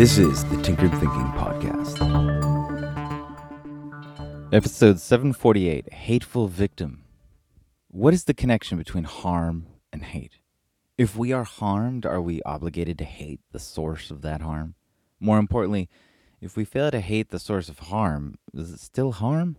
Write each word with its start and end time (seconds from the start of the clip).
This 0.00 0.16
is 0.16 0.46
the 0.46 0.56
Tinkered 0.62 0.92
Thinking 0.92 1.30
Podcast. 1.36 2.00
Episode 4.50 4.98
748 4.98 5.92
Hateful 5.92 6.48
Victim. 6.48 7.04
What 7.88 8.14
is 8.14 8.24
the 8.24 8.32
connection 8.32 8.78
between 8.78 9.04
harm 9.04 9.66
and 9.92 10.02
hate? 10.02 10.38
If 10.96 11.18
we 11.18 11.32
are 11.32 11.44
harmed, 11.44 12.06
are 12.06 12.22
we 12.22 12.40
obligated 12.44 12.96
to 12.96 13.04
hate 13.04 13.40
the 13.52 13.58
source 13.58 14.10
of 14.10 14.22
that 14.22 14.40
harm? 14.40 14.74
More 15.20 15.36
importantly, 15.36 15.90
if 16.40 16.56
we 16.56 16.64
fail 16.64 16.90
to 16.90 17.00
hate 17.00 17.28
the 17.28 17.38
source 17.38 17.68
of 17.68 17.80
harm, 17.80 18.38
is 18.54 18.70
it 18.70 18.80
still 18.80 19.12
harm? 19.12 19.58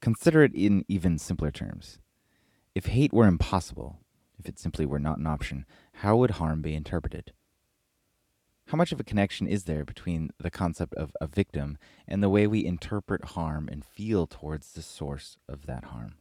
Consider 0.00 0.42
it 0.42 0.54
in 0.54 0.86
even 0.88 1.18
simpler 1.18 1.50
terms. 1.50 1.98
If 2.74 2.86
hate 2.86 3.12
were 3.12 3.26
impossible, 3.26 3.98
if 4.38 4.48
it 4.48 4.58
simply 4.58 4.86
were 4.86 4.98
not 4.98 5.18
an 5.18 5.26
option, 5.26 5.66
how 5.96 6.16
would 6.16 6.30
harm 6.30 6.62
be 6.62 6.74
interpreted? 6.74 7.34
How 8.68 8.76
much 8.76 8.92
of 8.92 9.00
a 9.00 9.04
connection 9.04 9.46
is 9.46 9.64
there 9.64 9.82
between 9.82 10.28
the 10.38 10.50
concept 10.50 10.92
of 10.96 11.16
a 11.22 11.26
victim 11.26 11.78
and 12.06 12.22
the 12.22 12.28
way 12.28 12.46
we 12.46 12.66
interpret 12.66 13.24
harm 13.24 13.66
and 13.72 13.82
feel 13.82 14.26
towards 14.26 14.74
the 14.74 14.82
source 14.82 15.38
of 15.48 15.64
that 15.64 15.84
harm? 15.84 16.16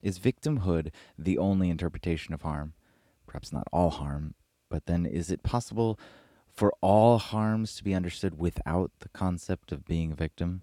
Is 0.00 0.20
victimhood 0.20 0.92
the 1.18 1.38
only 1.38 1.68
interpretation 1.68 2.32
of 2.32 2.42
harm? 2.42 2.74
Perhaps 3.26 3.52
not 3.52 3.66
all 3.72 3.90
harm, 3.90 4.36
but 4.68 4.86
then 4.86 5.06
is 5.06 5.28
it 5.28 5.42
possible 5.42 5.98
for 6.46 6.72
all 6.80 7.18
harms 7.18 7.74
to 7.74 7.82
be 7.82 7.94
understood 7.94 8.38
without 8.38 8.92
the 9.00 9.08
concept 9.08 9.72
of 9.72 9.84
being 9.84 10.12
a 10.12 10.14
victim? 10.16 10.62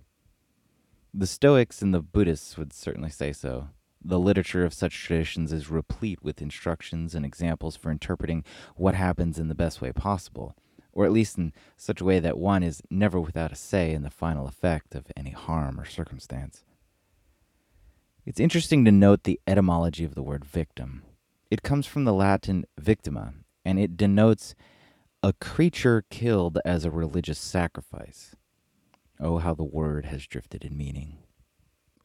The 1.14 1.28
Stoics 1.28 1.82
and 1.82 1.94
the 1.94 2.00
Buddhists 2.00 2.58
would 2.58 2.72
certainly 2.72 3.10
say 3.10 3.34
so. 3.34 3.68
The 4.02 4.20
literature 4.20 4.64
of 4.64 4.74
such 4.74 5.04
traditions 5.04 5.52
is 5.52 5.70
replete 5.70 6.24
with 6.24 6.42
instructions 6.42 7.14
and 7.14 7.26
examples 7.26 7.76
for 7.76 7.92
interpreting 7.92 8.46
what 8.78 8.96
happens 8.96 9.38
in 9.38 9.50
the 9.50 9.54
best 9.54 9.82
way 9.82 9.92
possible 9.92 10.56
or 10.94 11.06
at 11.06 11.12
least 11.12 11.38
in 11.38 11.52
such 11.76 12.00
a 12.00 12.06
way 12.06 12.20
that 12.20 12.38
one 12.38 12.64
is 12.64 12.82
never 12.90 13.20
without 13.20 13.52
a 13.52 13.56
say 13.56 13.92
in 13.92 14.04
the 14.04 14.10
final 14.10 14.48
effect 14.48 14.96
of 14.96 15.12
any 15.18 15.32
harm 15.32 15.80
or 15.80 15.86
circumstance. 15.86 16.64
It's 18.26 18.40
interesting 18.40 18.86
to 18.86 18.92
note 18.92 19.24
the 19.24 19.42
etymology 19.46 20.06
of 20.06 20.16
the 20.16 20.24
word 20.24 20.46
victim. 20.46 21.04
It 21.52 21.64
comes 21.64 21.86
from 21.86 22.06
the 22.06 22.14
Latin 22.14 22.66
victima, 22.80 23.34
and 23.66 23.80
it 23.80 23.98
denotes 23.98 24.56
a 25.22 25.34
creature 25.34 26.06
killed 26.10 26.60
as 26.64 26.86
a 26.86 26.92
religious 26.92 27.40
sacrifice. 27.40 28.36
Oh, 29.20 29.40
how 29.40 29.54
the 29.54 29.64
word 29.64 30.06
has 30.06 30.26
drifted 30.28 30.64
in 30.64 30.78
meaning. 30.78 31.18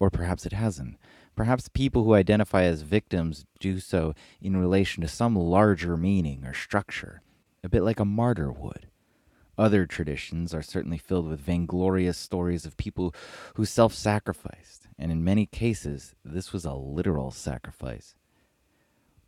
Or 0.00 0.10
perhaps 0.10 0.46
it 0.46 0.52
hasn't. 0.52 0.96
Perhaps 1.36 1.68
people 1.68 2.04
who 2.04 2.14
identify 2.14 2.62
as 2.64 2.82
victims 2.82 3.44
do 3.60 3.80
so 3.80 4.14
in 4.40 4.56
relation 4.56 5.02
to 5.02 5.08
some 5.08 5.36
larger 5.36 5.96
meaning 5.96 6.44
or 6.44 6.54
structure 6.54 7.22
a 7.68 7.70
bit 7.70 7.82
like 7.82 8.00
a 8.00 8.04
martyr 8.04 8.50
would. 8.50 8.86
Other 9.58 9.84
traditions 9.84 10.54
are 10.54 10.62
certainly 10.62 10.96
filled 10.96 11.28
with 11.28 11.38
vainglorious 11.38 12.16
stories 12.16 12.64
of 12.64 12.78
people 12.78 13.14
who 13.56 13.66
self 13.66 13.92
sacrificed, 13.92 14.88
and 14.98 15.12
in 15.12 15.22
many 15.22 15.44
cases, 15.44 16.14
this 16.24 16.50
was 16.50 16.64
a 16.64 16.72
literal 16.72 17.30
sacrifice. 17.30 18.14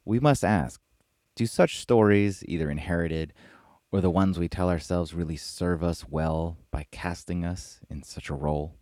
We 0.06 0.20
must 0.20 0.42
ask 0.42 0.80
do 1.36 1.44
such 1.44 1.80
stories, 1.80 2.42
either 2.46 2.70
inherited 2.70 3.34
or 3.92 4.00
the 4.00 4.08
ones 4.08 4.38
we 4.38 4.48
tell 4.48 4.70
ourselves, 4.70 5.12
really 5.12 5.36
serve 5.36 5.82
us 5.82 6.06
well 6.08 6.56
by 6.70 6.86
casting 6.90 7.44
us 7.44 7.80
in 7.90 8.02
such 8.02 8.30
a 8.30 8.34
role? 8.34 8.74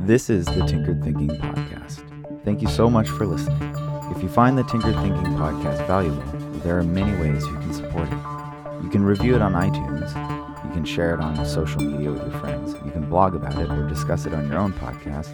This 0.00 0.30
is 0.30 0.46
the 0.46 0.64
Tinkered 0.68 1.02
Thinking 1.02 1.30
Podcast. 1.30 2.14
Thank 2.44 2.60
you 2.60 2.68
so 2.68 2.90
much 2.90 3.08
for 3.08 3.26
listening. 3.26 3.83
If 4.10 4.22
you 4.22 4.28
find 4.28 4.58
the 4.58 4.64
Tinkered 4.64 4.94
Thinking 4.96 5.34
podcast 5.34 5.86
valuable, 5.86 6.22
there 6.60 6.78
are 6.78 6.82
many 6.82 7.12
ways 7.18 7.44
you 7.46 7.54
can 7.54 7.72
support 7.72 8.06
it. 8.06 8.18
You 8.82 8.90
can 8.90 9.02
review 9.02 9.34
it 9.34 9.42
on 9.42 9.54
iTunes, 9.54 10.10
you 10.64 10.70
can 10.72 10.84
share 10.84 11.14
it 11.14 11.20
on 11.20 11.44
social 11.46 11.80
media 11.80 12.12
with 12.12 12.20
your 12.22 12.38
friends, 12.40 12.74
you 12.84 12.90
can 12.90 13.08
blog 13.08 13.34
about 13.34 13.58
it 13.58 13.70
or 13.70 13.88
discuss 13.88 14.26
it 14.26 14.34
on 14.34 14.46
your 14.48 14.58
own 14.58 14.74
podcast, 14.74 15.32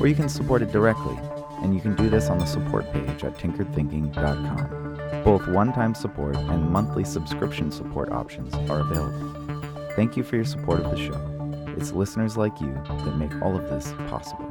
or 0.00 0.08
you 0.08 0.14
can 0.14 0.28
support 0.28 0.60
it 0.60 0.72
directly, 0.72 1.16
and 1.62 1.72
you 1.74 1.80
can 1.80 1.94
do 1.94 2.10
this 2.10 2.28
on 2.28 2.38
the 2.38 2.46
support 2.46 2.90
page 2.92 3.22
at 3.22 3.38
tinkeredthinking.com. 3.38 5.22
Both 5.22 5.46
one 5.46 5.72
time 5.72 5.94
support 5.94 6.36
and 6.36 6.70
monthly 6.70 7.04
subscription 7.04 7.70
support 7.70 8.10
options 8.10 8.54
are 8.70 8.80
available. 8.80 9.90
Thank 9.94 10.16
you 10.16 10.24
for 10.24 10.36
your 10.36 10.44
support 10.44 10.80
of 10.80 10.90
the 10.90 10.96
show. 10.96 11.74
It's 11.76 11.92
listeners 11.92 12.36
like 12.36 12.60
you 12.60 12.72
that 12.86 13.16
make 13.16 13.40
all 13.40 13.56
of 13.56 13.68
this 13.70 13.92
possible. 14.08 14.50